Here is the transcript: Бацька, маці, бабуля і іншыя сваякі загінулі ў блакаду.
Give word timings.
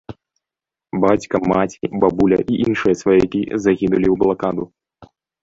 Бацька, 1.03 1.35
маці, 1.51 1.89
бабуля 2.05 2.39
і 2.55 2.57
іншыя 2.65 2.99
сваякі 3.03 3.39
загінулі 3.67 4.07
ў 4.09 4.15
блакаду. 4.25 4.63